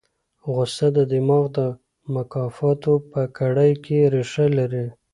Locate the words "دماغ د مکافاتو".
1.11-2.93